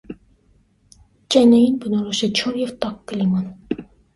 [1.35, 3.89] Ջեննեին բնորոշ է չոր և տաք կլիման։